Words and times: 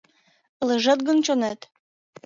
Ылыжеш 0.61 0.99
гын 1.07 1.17
чонет 1.25 1.59